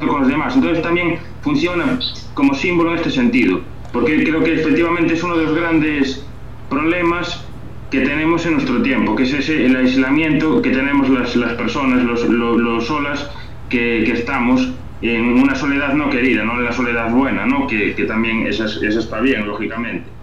con 0.00 0.20
los 0.20 0.28
demás. 0.28 0.54
Entonces 0.56 0.82
también 0.82 1.18
funciona 1.42 1.98
como 2.34 2.54
símbolo 2.54 2.92
en 2.92 2.96
este 2.98 3.10
sentido, 3.10 3.60
porque 3.92 4.24
creo 4.24 4.42
que 4.42 4.54
efectivamente 4.54 5.14
es 5.14 5.22
uno 5.22 5.36
de 5.36 5.44
los 5.44 5.54
grandes 5.54 6.24
problemas 6.68 7.44
que 7.90 8.00
tenemos 8.00 8.44
en 8.46 8.54
nuestro 8.54 8.82
tiempo, 8.82 9.16
que 9.16 9.22
es 9.22 9.32
ese, 9.32 9.64
el 9.64 9.74
aislamiento 9.76 10.60
que 10.60 10.70
tenemos 10.70 11.08
las, 11.08 11.34
las 11.36 11.54
personas, 11.54 12.02
los, 12.04 12.28
los, 12.28 12.86
solas 12.86 13.30
que, 13.70 14.02
que, 14.04 14.12
estamos 14.12 14.70
en 15.00 15.42
una 15.42 15.54
soledad 15.54 15.94
no 15.94 16.10
querida, 16.10 16.44
no 16.44 16.58
en 16.58 16.64
la 16.64 16.72
soledad 16.72 17.10
buena, 17.10 17.46
¿no? 17.46 17.66
que, 17.66 17.94
que 17.94 18.04
también 18.04 18.46
esa, 18.46 18.64
esa 18.66 18.98
está 18.98 19.20
bien, 19.20 19.46
lógicamente. 19.46 20.17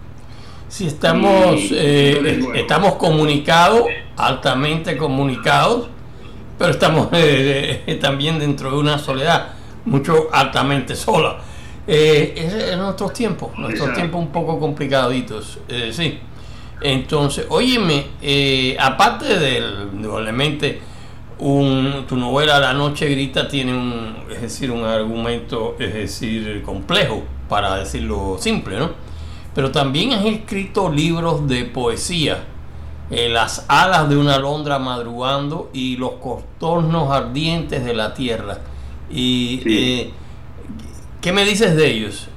Sí, 0.68 0.88
estamos, 0.88 1.60
eh, 1.70 2.40
estamos 2.56 2.94
comunicados, 2.94 3.84
altamente 4.16 4.96
comunicados, 4.96 5.88
pero 6.58 6.72
estamos 6.72 7.08
eh, 7.12 7.84
eh, 7.86 7.94
también 7.96 8.38
dentro 8.38 8.70
de 8.72 8.76
una 8.76 8.98
soledad, 8.98 9.54
mucho 9.84 10.28
altamente 10.32 10.96
sola. 10.96 11.38
es, 11.86 12.76
nuestros 12.76 13.12
tiempos, 13.12 13.56
nuestros 13.56 13.94
tiempos 13.94 14.20
un 14.20 14.32
poco 14.32 14.58
complicaditos, 14.58 15.60
sí. 15.92 16.18
Entonces, 16.82 17.46
óyeme, 17.48 18.06
aparte 18.78 19.38
del, 19.38 19.88
probablemente, 20.02 20.80
un, 21.38 22.04
tu 22.08 22.16
novela 22.16 22.58
La 22.58 22.72
Noche 22.72 23.08
Grita 23.08 23.46
tiene 23.46 23.72
un, 23.72 24.16
es 24.30 24.42
decir, 24.42 24.70
un 24.72 24.84
argumento, 24.84 25.76
es 25.78 25.94
decir, 25.94 26.62
complejo, 26.62 27.22
para 27.48 27.76
decirlo 27.76 28.36
simple, 28.38 28.78
¿no? 28.78 29.05
Pero 29.56 29.70
también 29.70 30.12
has 30.12 30.26
escrito 30.26 30.92
libros 30.92 31.48
de 31.48 31.64
poesía. 31.64 32.44
Eh, 33.10 33.30
las 33.30 33.64
alas 33.68 34.06
de 34.10 34.18
una 34.18 34.34
alondra 34.34 34.78
madrugando 34.78 35.70
y 35.72 35.96
los 35.96 36.12
contornos 36.22 37.10
ardientes 37.10 37.82
de 37.82 37.94
la 37.94 38.12
tierra. 38.12 38.58
Y 39.10 39.62
eh, 39.64 40.10
¿qué 41.22 41.32
me 41.32 41.46
dices 41.46 41.74
de 41.74 41.90
ellos? 41.90 42.28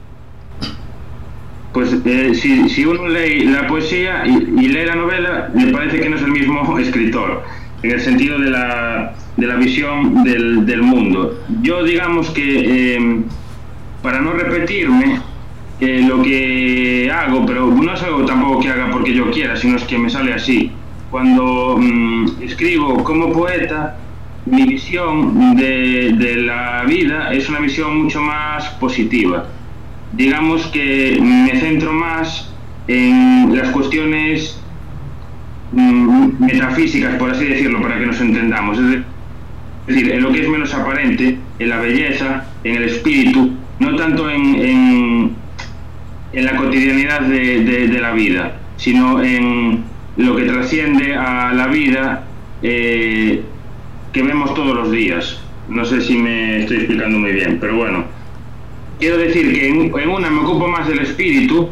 Pues 1.73 1.93
eh, 2.05 2.33
si, 2.33 2.69
si, 2.69 2.85
uno 2.85 3.09
lee 3.09 3.43
la 3.43 3.67
poesía 3.67 4.25
y, 4.25 4.69
lee 4.69 4.85
la 4.85 4.95
novela, 4.95 5.51
me 5.53 5.73
parece 5.73 5.99
que 5.99 6.09
no 6.09 6.15
es 6.15 6.21
el 6.21 6.31
mismo 6.31 6.79
escritor, 6.79 7.43
en 7.83 7.91
el 7.91 7.99
sentido 7.99 8.39
de 8.39 8.49
la, 8.49 9.13
de 9.35 9.45
la 9.45 9.55
visión 9.55 10.23
del, 10.23 10.65
del 10.65 10.83
mundo. 10.83 11.38
Yo 11.63 11.83
digamos 11.83 12.29
que, 12.29 13.23
para 14.01 14.21
no 14.21 14.31
repetirme, 14.31 15.19
lo 15.79 16.21
que 16.21 17.12
hago, 17.12 17.45
pero 17.45 17.67
no 17.67 17.93
es 17.93 18.03
algo 18.03 18.25
tampoco 18.25 18.59
que 18.59 18.69
haga 18.69 18.89
porque 18.91 19.13
yo 19.13 19.31
quiera, 19.31 19.55
sino 19.55 19.77
es 19.77 19.83
que 19.83 19.98
me 19.98 20.09
sale 20.09 20.33
así. 20.33 20.71
Cuando 21.09 21.77
mm, 21.79 22.41
escribo 22.41 23.03
como 23.03 23.31
poeta, 23.31 23.98
mi 24.45 24.63
visión 24.63 25.55
de, 25.55 26.13
de, 26.17 26.36
la 26.38 26.83
vida 26.86 27.31
es 27.31 27.50
una 27.50 27.59
visión 27.59 28.03
mucho 28.03 28.21
más 28.21 28.67
positiva. 28.79 29.48
Digamos 30.13 30.65
que 30.67 31.19
me 31.21 31.59
centro 31.59 31.93
más 31.93 32.51
en 32.88 33.55
las 33.55 33.69
cuestiones 33.69 34.59
mm, 35.71 36.43
metafísicas, 36.43 37.15
por 37.15 37.31
así 37.31 37.45
decirlo, 37.45 37.81
para 37.81 38.00
que 38.00 38.05
nos 38.05 38.19
entendamos. 38.19 38.77
Es 38.79 39.95
decir, 39.95 40.12
en 40.12 40.21
lo 40.21 40.31
que 40.31 40.41
es 40.41 40.50
menos 40.50 40.74
aparente, 40.74 41.38
en 41.59 41.69
la 41.69 41.79
belleza, 41.79 42.45
en 42.63 42.75
el 42.75 42.83
espíritu, 42.83 43.51
no 43.79 43.95
tanto 43.95 44.29
en, 44.29 44.55
en, 44.55 45.08
en 46.33 46.45
la 46.45 46.55
cotidianidad 46.55 47.21
de, 47.21 47.63
de, 47.63 47.88
de, 47.88 48.00
la 48.00 48.12
vida, 48.12 48.59
sino 48.77 49.21
en 49.21 49.83
lo 50.17 50.36
que 50.36 50.43
trasciende 50.43 51.15
a 51.15 51.53
la 51.53 51.67
vida. 51.67 52.24
Eh, 52.62 53.43
que 54.12 54.24
vemos 54.24 54.53
todos 54.53 54.75
los 54.75 54.91
días. 54.91 55.39
No 55.67 55.86
sé 55.86 56.01
si 56.01 56.17
me 56.17 56.62
estoy 56.62 56.77
explicando 56.77 57.19
muy 57.19 57.31
bien, 57.31 57.57
pero 57.59 57.75
bueno. 57.75 58.05
Quiero 59.00 59.17
decir 59.17 59.53
que 59.53 59.67
en, 59.67 60.09
una 60.09 60.29
me 60.29 60.41
ocupo 60.41 60.67
más 60.67 60.88
del 60.88 61.00
espíritu 61.00 61.69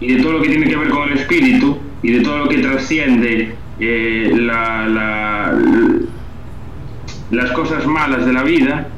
y 0.00 0.14
de 0.14 0.22
todo 0.22 0.32
lo 0.34 0.42
que 0.42 0.48
tiene 0.48 0.68
que 0.68 0.76
ver 0.76 0.88
con 0.88 1.08
el 1.08 1.18
espíritu 1.18 1.78
y 2.02 2.12
de 2.12 2.20
todo 2.20 2.38
lo 2.38 2.48
que 2.48 2.58
trasciende 2.58 3.54
eh, 3.78 4.32
la, 4.34 4.86
la, 4.88 5.58
las 7.30 7.50
cosas 7.52 7.86
malas 7.86 8.24
de 8.24 8.32
la 8.32 8.42
vida. 8.42 8.88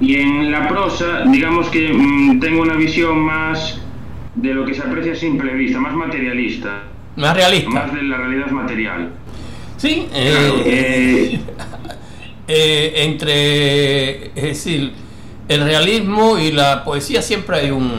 Y 0.00 0.16
en 0.16 0.50
la 0.50 0.66
prosa, 0.68 1.24
digamos 1.26 1.68
que 1.68 1.92
mmm, 1.92 2.40
tengo 2.40 2.62
una 2.62 2.74
visión 2.74 3.18
más 3.18 3.78
de 4.34 4.54
lo 4.54 4.64
que 4.64 4.74
se 4.74 4.82
aprecia 4.82 5.12
a 5.12 5.16
simple 5.16 5.52
vista, 5.52 5.78
más 5.78 5.94
materialista. 5.94 6.84
Más 7.16 7.36
realista. 7.36 7.70
Más 7.70 7.94
de 7.94 8.02
la 8.02 8.16
realidad 8.16 8.50
material. 8.50 9.10
Sí, 9.76 10.08
eh, 10.12 10.62
eh, 10.64 11.40
eh, 12.48 12.92
entre, 12.96 14.26
es 14.28 14.42
decir, 14.42 14.92
el 15.48 15.64
realismo 15.64 16.38
y 16.38 16.52
la 16.52 16.84
poesía 16.84 17.20
siempre 17.20 17.58
hay 17.58 17.70
un, 17.70 17.90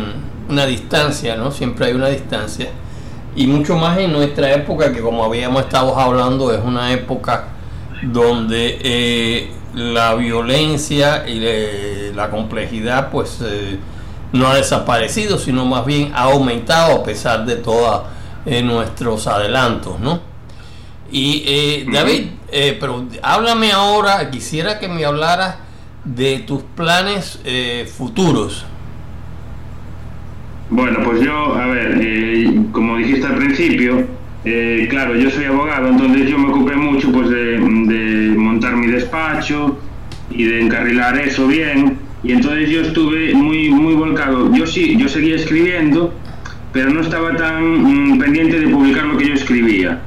una 0.49 0.65
distancia, 0.65 1.35
¿no? 1.35 1.51
Siempre 1.51 1.87
hay 1.87 1.93
una 1.93 2.09
distancia. 2.09 2.69
Y 3.35 3.47
mucho 3.47 3.77
más 3.77 3.97
en 3.99 4.11
nuestra 4.11 4.53
época, 4.53 4.91
que 4.91 5.01
como 5.01 5.23
habíamos 5.23 5.63
estado 5.63 5.97
hablando, 5.97 6.53
es 6.53 6.59
una 6.63 6.91
época 6.91 7.50
donde 8.01 8.79
eh, 8.81 9.51
la 9.73 10.15
violencia 10.15 11.27
y 11.27 11.39
le, 11.39 12.13
la 12.13 12.29
complejidad, 12.29 13.09
pues, 13.11 13.39
eh, 13.43 13.77
no 14.33 14.47
ha 14.47 14.55
desaparecido, 14.55 15.37
sino 15.37 15.65
más 15.65 15.85
bien 15.85 16.11
ha 16.13 16.23
aumentado 16.23 17.01
a 17.01 17.03
pesar 17.03 17.45
de 17.45 17.55
todos 17.57 18.03
nuestros 18.63 19.27
adelantos, 19.27 19.99
¿no? 19.99 20.31
Y 21.11 21.43
eh, 21.45 21.85
David, 21.91 22.27
eh, 22.51 22.77
pero 22.79 23.05
háblame 23.21 23.71
ahora, 23.71 24.31
quisiera 24.31 24.79
que 24.79 24.87
me 24.87 25.03
hablaras 25.03 25.57
de 26.05 26.39
tus 26.39 26.63
planes 26.63 27.39
eh, 27.43 27.89
futuros. 27.97 28.65
Bueno, 30.69 30.99
pues 31.03 31.21
yo, 31.21 31.53
a 31.53 31.67
ver, 31.67 31.99
eh, 32.01 32.61
como 32.71 32.95
dijiste 32.95 33.27
al 33.27 33.35
principio, 33.35 34.07
eh, 34.45 34.87
claro, 34.89 35.15
yo 35.15 35.29
soy 35.29 35.45
abogado, 35.45 35.89
entonces 35.89 36.29
yo 36.29 36.37
me 36.37 36.49
ocupé 36.49 36.75
mucho 36.75 37.11
pues 37.11 37.29
de, 37.29 37.57
montar 38.37 38.75
mi 38.75 38.87
despacho 38.87 39.79
y 40.29 40.43
de 40.43 40.61
encarrilar 40.61 41.17
eso 41.17 41.47
bien. 41.47 41.97
Y 42.23 42.33
entonces 42.33 42.69
yo 42.69 42.81
estuve 42.81 43.33
muy, 43.33 43.69
muy 43.69 43.95
volcado. 43.95 44.53
Yo 44.53 44.67
sí, 44.67 44.95
yo 44.97 45.07
seguía 45.07 45.35
escribiendo, 45.35 46.13
pero 46.71 46.91
no 46.91 47.01
estaba 47.01 47.35
tan 47.35 48.13
mm, 48.13 48.19
pendiente 48.19 48.59
de 48.59 48.67
publicar 48.67 49.05
lo 49.05 49.17
que 49.17 49.27
yo 49.27 49.33
escribía 49.33 49.99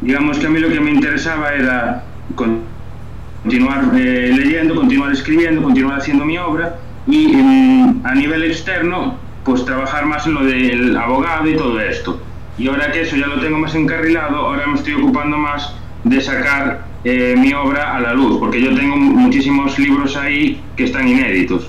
digamos 0.00 0.38
que 0.38 0.46
a 0.46 0.50
mí 0.50 0.60
lo 0.60 0.68
que 0.68 0.80
me 0.80 0.90
interesaba 0.90 1.52
era 1.54 2.04
continuar 2.34 3.90
eh, 3.96 4.32
leyendo, 4.36 4.74
continuar 4.74 5.12
escribiendo, 5.12 5.62
continuar 5.62 5.98
haciendo 5.98 6.24
mi 6.24 6.38
obra 6.38 6.76
y 7.06 7.32
en, 7.32 8.00
a 8.04 8.14
nivel 8.14 8.44
externo, 8.44 9.16
pues 9.44 9.64
trabajar 9.64 10.06
más 10.06 10.26
en 10.26 10.34
lo 10.34 10.44
del 10.44 10.96
abogado 10.96 11.48
y 11.48 11.56
todo 11.56 11.80
esto. 11.80 12.20
Y 12.58 12.68
ahora 12.68 12.90
que 12.90 13.02
eso 13.02 13.16
ya 13.16 13.26
lo 13.26 13.40
tengo 13.40 13.58
más 13.58 13.74
encarrilado, 13.74 14.36
ahora 14.36 14.66
me 14.66 14.74
estoy 14.74 14.94
ocupando 14.94 15.36
más 15.36 15.74
de 16.04 16.20
sacar 16.20 16.86
eh, 17.04 17.34
mi 17.36 17.52
obra 17.52 17.96
a 17.96 18.00
la 18.00 18.14
luz, 18.14 18.38
porque 18.38 18.60
yo 18.60 18.74
tengo 18.74 18.96
muchísimos 18.96 19.78
libros 19.78 20.16
ahí 20.16 20.60
que 20.76 20.84
están 20.84 21.06
inéditos 21.06 21.68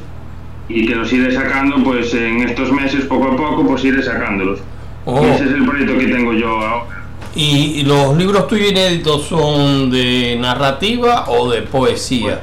y 0.69 0.85
que 0.85 0.95
los 0.95 1.11
iré 1.13 1.33
sacando 1.33 1.83
pues 1.83 2.13
en 2.13 2.41
estos 2.41 2.71
meses 2.71 3.05
poco 3.05 3.31
a 3.31 3.35
poco, 3.35 3.65
pues 3.65 3.83
iré 3.83 4.01
sacándolos. 4.01 4.59
Oh. 5.05 5.23
ese 5.23 5.45
es 5.45 5.51
el 5.51 5.65
proyecto 5.65 5.97
que 5.97 6.07
tengo 6.07 6.33
yo 6.33 6.49
ahora. 6.49 6.97
¿Y 7.35 7.83
los 7.83 8.17
libros 8.17 8.47
tuyos 8.47 8.71
inéditos 8.71 9.27
son 9.27 9.91
de 9.91 10.37
narrativa 10.39 11.25
o 11.27 11.51
de 11.51 11.61
poesía? 11.61 12.41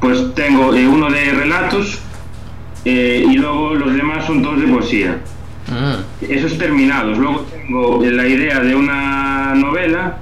Pues 0.00 0.34
tengo 0.34 0.74
eh, 0.74 0.86
uno 0.86 1.08
de 1.08 1.30
relatos 1.30 2.00
eh, 2.84 3.24
y 3.24 3.36
luego 3.36 3.74
los 3.74 3.94
demás 3.94 4.26
son 4.26 4.42
todos 4.42 4.60
de 4.60 4.66
poesía. 4.66 5.20
Mm. 5.68 6.11
Esos 6.28 6.58
terminados. 6.58 7.18
Luego 7.18 7.46
tengo 7.50 8.02
la 8.02 8.26
idea 8.26 8.60
de 8.60 8.74
una 8.74 9.54
novela, 9.54 10.18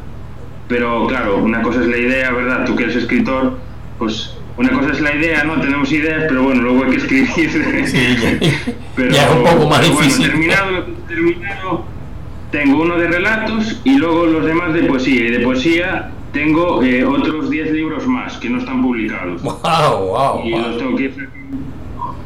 pero 0.68 1.06
claro, 1.06 1.38
una 1.38 1.62
cosa 1.62 1.80
es 1.80 1.86
la 1.86 1.96
idea, 1.96 2.30
¿verdad? 2.32 2.64
Tú 2.64 2.76
que 2.76 2.84
eres 2.84 2.96
escritor, 2.96 3.58
pues 3.98 4.36
una 4.56 4.70
cosa 4.70 4.92
es 4.92 5.00
la 5.00 5.14
idea, 5.14 5.44
¿no? 5.44 5.60
Tenemos 5.60 5.90
ideas, 5.92 6.24
pero 6.28 6.42
bueno, 6.42 6.62
luego 6.62 6.84
hay 6.84 6.90
que 6.90 6.96
escribir. 6.96 7.86
Sí, 7.86 8.16
pero, 8.94 9.10
ya 9.14 9.24
es 9.24 9.36
un 9.36 9.44
poco 9.44 9.68
más 9.68 9.82
difícil. 9.82 10.18
Bueno, 10.18 10.28
terminado, 10.28 10.86
terminado 11.08 12.00
tengo 12.50 12.82
uno 12.82 12.98
de 12.98 13.06
relatos 13.06 13.80
y 13.84 13.96
luego 13.96 14.26
los 14.26 14.44
demás 14.44 14.74
de 14.74 14.82
poesía. 14.82 15.26
Y 15.26 15.30
de 15.30 15.40
poesía 15.40 16.10
tengo 16.32 16.82
eh, 16.82 17.04
otros 17.04 17.50
10 17.50 17.72
libros 17.72 18.06
más 18.06 18.36
que 18.38 18.50
no 18.50 18.58
están 18.58 18.82
publicados. 18.82 19.42
¡Wow! 19.42 20.06
wow, 20.08 20.44
y 20.44 20.50
los 20.50 20.78
tengo 20.78 20.96
que 20.96 21.04
ir 21.04 21.28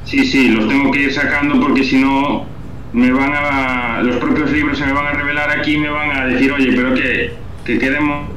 Sí, 0.04 0.25
sí, 0.26 0.49
los 0.49 0.69
tengo 0.69 0.90
que 0.90 1.02
ir 1.02 1.12
sacando 1.12 1.59
porque 1.61 1.83
si 1.83 1.97
no 1.97 2.47
me 2.94 3.10
van 3.10 3.32
a 3.34 4.00
los 4.02 4.16
propios 4.16 4.50
libros 4.52 4.78
se 4.78 4.86
me 4.86 4.92
van 4.92 5.06
a 5.06 5.12
revelar 5.12 5.50
aquí 5.50 5.74
y 5.74 5.78
me 5.78 5.90
van 5.90 6.16
a 6.16 6.26
decir, 6.26 6.52
oye, 6.52 6.72
pero 6.74 6.94
que, 6.94 7.32
que 7.64 7.78
queremos, 7.78 8.28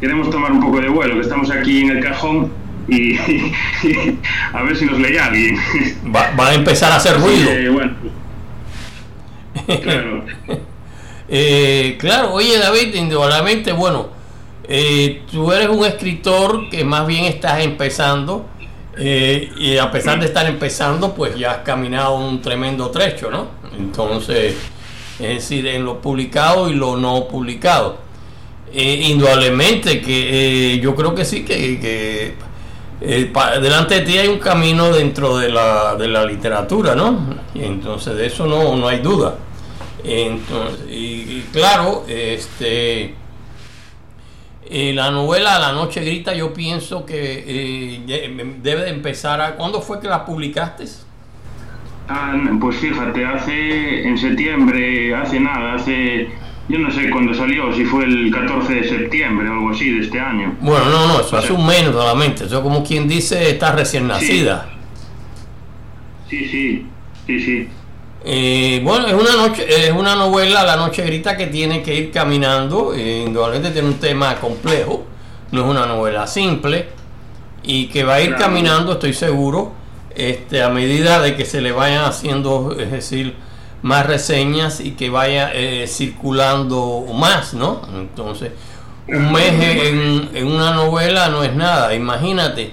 queremos 0.00 0.30
tomar 0.30 0.50
un 0.52 0.60
poco 0.60 0.80
de 0.80 0.88
vuelo, 0.88 1.14
que 1.14 1.20
estamos 1.20 1.50
aquí 1.50 1.82
en 1.82 1.90
el 1.90 2.02
cajón 2.02 2.50
y, 2.88 3.12
y 3.82 4.18
a 4.52 4.62
ver 4.62 4.76
si 4.76 4.86
nos 4.86 4.98
lee 4.98 5.18
alguien. 5.18 5.56
Va, 6.14 6.30
va 6.38 6.48
a 6.48 6.54
empezar 6.54 6.92
a 6.92 6.96
hacer 6.96 7.20
ruido. 7.20 7.72
Bueno, 7.72 7.92
Claro. 9.82 10.24
eh, 11.28 11.96
claro, 12.00 12.32
oye 12.32 12.58
David, 12.58 12.94
indudablemente, 12.94 13.72
bueno, 13.72 14.08
eh, 14.66 15.22
tú 15.30 15.52
eres 15.52 15.68
un 15.68 15.84
escritor 15.84 16.68
que 16.70 16.84
más 16.84 17.06
bien 17.06 17.24
estás 17.24 17.62
empezando 17.62 18.46
eh, 18.96 19.52
y 19.56 19.76
a 19.78 19.90
pesar 19.90 20.20
de 20.20 20.26
estar 20.26 20.46
empezando, 20.46 21.14
pues 21.14 21.36
ya 21.36 21.52
has 21.52 21.58
caminado 21.58 22.16
un 22.16 22.40
tremendo 22.40 22.90
trecho, 22.90 23.30
¿no? 23.30 23.48
Entonces, 23.76 24.54
es 25.18 25.28
decir, 25.28 25.66
en 25.66 25.84
lo 25.84 26.00
publicado 26.00 26.68
y 26.68 26.74
lo 26.74 26.96
no 26.96 27.26
publicado. 27.28 27.98
Eh, 28.72 29.08
indudablemente 29.10 30.00
que 30.00 30.80
yo 30.82 30.94
creo 30.94 31.14
que 31.14 31.24
sí, 31.24 31.44
que, 31.44 31.78
que 31.78 32.34
eh, 33.00 33.32
delante 33.60 33.96
de 33.96 34.00
ti 34.00 34.18
hay 34.18 34.28
un 34.28 34.38
camino 34.38 34.90
dentro 34.90 35.36
de 35.36 35.50
la, 35.50 35.94
de 35.94 36.08
la 36.08 36.24
literatura, 36.24 36.94
¿no? 36.94 37.36
Y 37.54 37.62
entonces 37.62 38.16
de 38.16 38.26
eso 38.26 38.46
no, 38.46 38.76
no 38.76 38.88
hay 38.88 39.00
duda. 39.00 39.36
Entonces, 40.02 40.80
y, 40.90 41.42
claro, 41.52 42.04
este, 42.08 43.14
eh, 44.68 44.92
la 44.94 45.10
novela 45.10 45.58
La 45.58 45.72
Noche 45.72 46.00
Grita 46.00 46.34
yo 46.34 46.52
pienso 46.52 47.04
que 47.04 47.44
eh, 47.46 48.54
debe 48.62 48.82
de 48.82 48.90
empezar 48.90 49.40
a... 49.40 49.56
¿Cuándo 49.56 49.80
fue 49.80 50.00
que 50.00 50.08
la 50.08 50.24
publicaste? 50.24 50.84
Ah, 52.08 52.34
pues 52.60 52.76
fíjate, 52.76 53.24
hace 53.24 54.06
en 54.06 54.18
septiembre, 54.18 55.14
hace 55.14 55.40
nada, 55.40 55.74
hace 55.74 56.28
yo 56.68 56.78
no 56.78 56.90
sé 56.90 57.10
cuándo 57.10 57.34
salió, 57.34 57.72
si 57.74 57.84
fue 57.84 58.04
el 58.04 58.30
14 58.32 58.74
de 58.74 58.88
septiembre 58.88 59.48
o 59.48 59.52
algo 59.52 59.70
así 59.70 59.90
de 59.90 60.00
este 60.00 60.18
año. 60.18 60.56
Bueno, 60.60 60.86
no, 60.86 61.06
no, 61.08 61.20
eso 61.20 61.36
hace 61.36 61.52
un 61.52 61.66
mes 61.66 61.84
solamente. 61.84 62.44
Eso 62.44 62.62
como 62.62 62.82
quien 62.82 63.06
dice 63.06 63.50
está 63.50 63.72
recién 63.72 64.08
nacida. 64.08 64.70
Sí, 66.28 66.46
sí, 66.46 66.86
sí, 67.26 67.40
sí. 67.40 67.68
Eh, 68.26 68.80
bueno, 68.82 69.06
es 69.06 69.12
una 69.12 69.36
noche, 69.36 69.66
es 69.68 69.92
una 69.92 70.14
novela, 70.14 70.64
La 70.64 70.76
Noche 70.76 71.02
Grita, 71.02 71.36
que 71.36 71.48
tiene 71.48 71.82
que 71.82 71.94
ir 71.94 72.10
caminando. 72.10 72.94
Eh, 72.94 73.24
indudablemente 73.26 73.70
tiene 73.70 73.88
un 73.88 73.98
tema 74.00 74.36
complejo. 74.40 75.04
No 75.50 75.64
es 75.64 75.70
una 75.70 75.86
novela 75.86 76.26
simple. 76.26 76.88
Y 77.62 77.86
que 77.88 78.02
va 78.02 78.14
a 78.14 78.20
ir 78.20 78.28
claro. 78.28 78.44
caminando, 78.44 78.92
estoy 78.92 79.14
seguro, 79.14 79.72
este, 80.14 80.62
a 80.62 80.68
medida 80.68 81.20
de 81.20 81.34
que 81.34 81.44
se 81.44 81.60
le 81.60 81.72
vayan 81.72 82.04
haciendo, 82.04 82.76
es 82.78 82.90
decir, 82.90 83.34
más 83.82 84.06
reseñas 84.06 84.80
y 84.80 84.92
que 84.92 85.08
vaya 85.10 85.50
eh, 85.54 85.86
circulando 85.86 87.06
más, 87.14 87.54
¿no? 87.54 87.80
Entonces, 87.94 88.52
un 89.08 89.32
mes 89.32 89.52
en, 89.52 90.30
en, 90.34 90.46
una 90.46 90.74
novela 90.74 91.28
no 91.28 91.42
es 91.42 91.54
nada, 91.54 91.94
imagínate. 91.94 92.72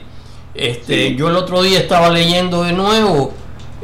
Este, 0.54 1.10
sí. 1.10 1.16
Yo 1.16 1.30
el 1.30 1.38
otro 1.38 1.62
día 1.62 1.80
estaba 1.80 2.10
leyendo 2.10 2.64
de 2.64 2.74
nuevo 2.74 3.34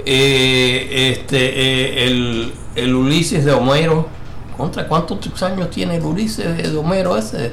eh, 0.10 1.12
este, 1.12 2.06
el, 2.06 2.54
el, 2.76 2.96
Ulises 2.96 3.44
de 3.44 3.52
Homero, 3.52 4.08
¿contra 4.56 4.88
cuántos 4.88 5.44
años 5.44 5.70
tiene 5.70 5.98
el 5.98 6.04
Ulises 6.04 6.72
de 6.72 6.78
Homero 6.78 7.18
ese? 7.18 7.52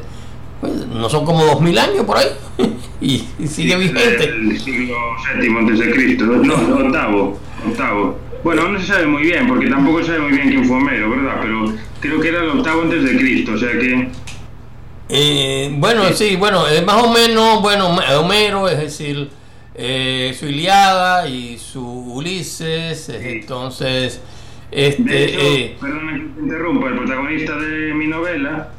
Pues, 0.60 0.86
no 0.86 1.08
son 1.10 1.24
como 1.24 1.44
dos 1.44 1.60
mil 1.60 1.76
años 1.76 2.04
por 2.04 2.16
ahí 2.16 2.28
y, 3.00 3.24
sigue 3.48 3.76
vigente. 3.76 4.24
El 4.24 4.60
siglo 4.60 4.94
VII 5.36 5.58
antes 5.58 5.78
de 5.80 5.90
Cristo, 5.90 6.26
no, 6.26 6.54
octavo, 6.54 7.38
octavo. 7.66 8.18
Bueno, 8.44 8.68
no 8.68 8.78
se 8.78 8.86
sabe 8.86 9.06
muy 9.06 9.22
bien, 9.22 9.48
porque 9.48 9.66
tampoco 9.66 9.98
se 10.00 10.06
sabe 10.06 10.20
muy 10.20 10.32
bien 10.34 10.50
quién 10.50 10.64
fue 10.64 10.76
Homero, 10.76 11.10
¿verdad? 11.10 11.38
Pero 11.42 11.74
creo 11.98 12.20
que 12.20 12.28
era 12.28 12.44
el 12.44 12.50
octavo 12.50 12.82
antes 12.82 13.02
de 13.02 13.16
Cristo, 13.16 13.52
o 13.54 13.58
sea 13.58 13.72
que... 13.72 14.08
Eh, 15.08 15.74
bueno, 15.76 16.04
sí, 16.12 16.36
bueno, 16.36 16.62
más 16.86 17.02
o 17.02 17.12
menos, 17.12 17.60
bueno, 17.60 17.96
Homero, 18.20 18.68
es 18.68 18.78
decir, 18.78 19.28
eh, 19.74 20.34
su 20.38 20.46
Iliada 20.46 21.28
y 21.28 21.58
su 21.58 21.84
Ulises, 21.84 23.08
entonces... 23.08 24.20
Este, 24.70 25.64
eh, 25.64 25.76
perdona 25.80 26.14
que 26.14 26.20
te 26.20 26.40
interrumpa, 26.40 26.88
el 26.88 26.96
protagonista 26.96 27.56
de 27.56 27.94
mi 27.94 28.08
novela, 28.08 28.70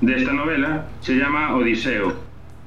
de 0.00 0.16
esta 0.16 0.32
novela, 0.32 0.86
se 1.00 1.14
llama 1.14 1.56
Odiseo. 1.56 2.14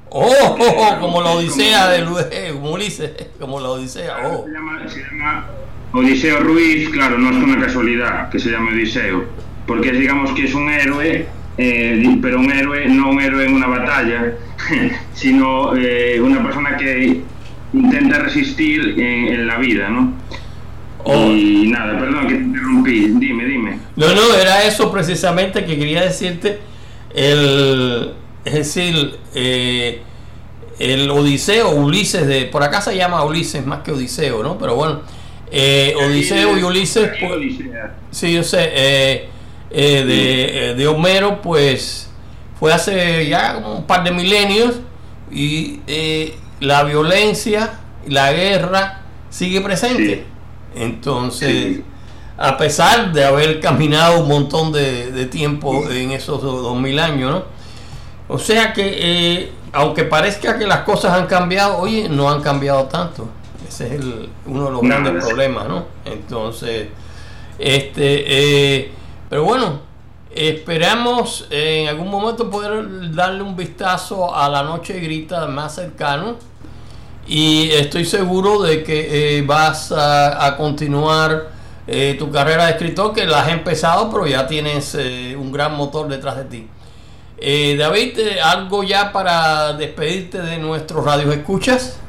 Oh, 0.09 0.29
oh, 0.29 0.57
oh 0.59 0.99
como 0.99 1.21
la 1.21 1.31
Odisea 1.31 1.89
de 1.89 2.53
Ulises, 2.53 3.11
como 3.39 3.59
la 3.59 3.69
Odisea. 3.69 4.27
Oh. 4.27 4.45
Se, 4.45 4.51
llama, 4.51 5.45
Odiseo 5.93 6.41
Ruiz, 6.41 6.89
claro, 6.89 7.17
no 7.17 7.29
es 7.29 7.43
una 7.43 7.65
casualidad 7.65 8.29
que 8.29 8.39
se 8.39 8.51
llame 8.51 8.73
Odiseo, 8.73 9.25
porque 9.65 9.91
digamos 9.91 10.31
que 10.31 10.45
es 10.45 10.53
un 10.53 10.69
héroe, 10.69 11.25
eh, 11.57 12.17
pero 12.21 12.39
un 12.39 12.51
héroe, 12.51 12.87
no 12.87 13.09
un 13.09 13.21
héroe 13.21 13.45
en 13.45 13.53
una 13.53 13.67
batalla, 13.67 14.33
sino 15.13 15.75
eh, 15.75 16.19
una 16.21 16.43
persona 16.43 16.77
que 16.77 17.21
intenta 17.73 18.19
resistir 18.19 18.95
en, 18.97 19.47
la 19.47 19.57
vida, 19.57 19.89
¿no? 19.89 20.13
Oh. 21.03 21.31
Y 21.31 21.67
nada, 21.67 21.99
perdón 21.99 22.27
que 22.27 22.35
te 22.35 22.41
interrumpí, 22.41 22.99
dime, 23.19 23.45
dime. 23.45 23.79
No, 23.95 24.13
no, 24.13 24.33
era 24.35 24.63
eso 24.63 24.91
precisamente 24.91 25.65
que 25.65 25.77
quería 25.77 26.01
decirte 26.01 26.59
el, 27.13 28.13
es 28.45 28.53
decir, 28.53 29.17
eh, 29.35 30.01
el 30.79 31.09
Odiseo, 31.09 31.71
Ulises, 31.71 32.25
de, 32.25 32.45
por 32.45 32.63
acá 32.63 32.81
se 32.81 32.95
llama 32.95 33.23
Ulises 33.25 33.65
más 33.65 33.79
que 33.81 33.91
Odiseo, 33.91 34.43
¿no? 34.43 34.57
Pero 34.57 34.75
bueno, 34.75 35.01
eh, 35.51 35.93
Odiseo 35.97 36.57
y 36.57 36.63
Ulises, 36.63 37.11
pues, 37.19 37.41
sí, 38.11 38.33
yo 38.33 38.43
sé, 38.43 38.71
eh, 38.73 39.29
de, 39.71 40.75
de, 40.77 40.87
Homero, 40.87 41.41
pues 41.41 42.09
fue 42.59 42.71
hace 42.71 43.27
ya 43.27 43.57
un 43.57 43.85
par 43.85 44.03
de 44.03 44.11
milenios 44.11 44.79
y 45.31 45.79
la 46.63 46.83
violencia, 46.83 47.79
la 48.07 48.33
guerra 48.33 49.01
sigue 49.29 49.61
presente. 49.61 50.25
Entonces 50.75 51.81
a 52.37 52.57
pesar 52.57 53.11
de 53.11 53.23
haber 53.23 53.59
caminado 53.59 54.21
un 54.21 54.27
montón 54.27 54.71
de, 54.71 55.25
tiempo 55.27 55.89
en 55.89 56.11
esos 56.11 56.41
dos 56.41 56.75
mil 56.77 56.99
años, 56.99 57.31
¿no? 57.31 57.43
O 58.27 58.39
sea 58.39 58.73
que, 58.73 58.83
eh, 58.97 59.51
aunque 59.71 60.03
parezca 60.03 60.57
que 60.57 60.65
las 60.65 60.79
cosas 60.79 61.13
han 61.13 61.27
cambiado, 61.27 61.77
oye, 61.77 62.09
no 62.09 62.29
han 62.29 62.41
cambiado 62.41 62.85
tanto. 62.85 63.27
Ese 63.67 63.87
es 63.87 63.91
el, 63.93 64.29
uno 64.45 64.65
de 64.65 64.71
los 64.71 64.81
grandes 64.81 65.23
problemas, 65.23 65.67
¿no? 65.67 65.85
Entonces, 66.05 66.87
este, 67.59 68.23
eh, 68.27 68.91
pero 69.29 69.43
bueno, 69.43 69.79
esperamos 70.33 71.47
en 71.49 71.87
algún 71.87 72.09
momento 72.09 72.49
poder 72.49 73.11
darle 73.13 73.43
un 73.43 73.55
vistazo 73.55 74.35
a 74.35 74.49
la 74.49 74.63
noche 74.63 74.99
grita 74.99 75.47
más 75.47 75.75
cercano 75.75 76.37
y 77.27 77.69
estoy 77.71 78.05
seguro 78.05 78.61
de 78.61 78.83
que 78.83 79.37
eh, 79.37 79.41
vas 79.43 79.91
a 79.91 80.55
continuar 80.57 81.53
eh, 81.85 82.15
tu 82.17 82.31
carrera 82.31 82.65
de 82.65 82.71
escritor 82.71 83.13
que 83.13 83.25
la 83.25 83.41
has 83.41 83.49
empezado, 83.49 84.09
pero 84.09 84.25
ya 84.25 84.47
tienes 84.47 84.95
eh, 84.95 85.35
un 85.37 85.51
gran 85.51 85.75
motor 85.75 86.07
detrás 86.07 86.37
de 86.37 86.45
ti. 86.45 86.67
David, 87.77 88.19
¿algo 88.41 88.83
ya 88.83 89.11
para 89.11 89.73
despedirte 89.73 90.41
de 90.41 90.59
nuestros 90.59 91.03
radios 91.03 91.35
escuchas? 91.35 91.99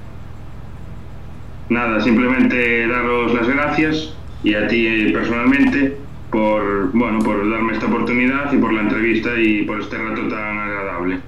Nada, 1.68 2.00
simplemente 2.00 2.86
daros 2.86 3.34
las 3.34 3.48
gracias 3.48 4.12
y 4.44 4.54
a 4.54 4.68
ti 4.68 5.10
personalmente 5.12 5.96
por, 6.30 6.92
bueno, 6.92 7.18
por 7.20 7.50
darme 7.50 7.72
esta 7.72 7.86
oportunidad 7.86 8.52
y 8.52 8.58
por 8.58 8.72
la 8.72 8.82
entrevista 8.82 9.30
y 9.36 9.62
por 9.62 9.80
este 9.80 9.98
rato 9.98 10.28
tan 10.28 10.58
agradable. 10.58 11.18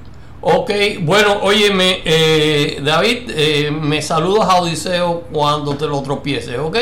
Ok, 0.49 0.71
bueno, 1.01 1.41
óyeme, 1.43 2.03
David, 2.81 3.31
me 3.83 4.01
saludas 4.01 4.49
a 4.49 4.61
Odiseo 4.61 5.23
cuando 5.33 5.77
te 5.77 5.89
lo 5.89 6.01
tropieces, 6.03 6.57
¿ok? 6.57 6.77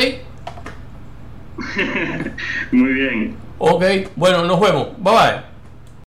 Muy 2.71 2.93
bien. 2.93 3.35
Ok, 3.57 3.83
bueno, 4.15 4.43
nos 4.43 4.59
vemos. 4.59 4.89
Bye 4.99 5.13
bye. 5.13 5.54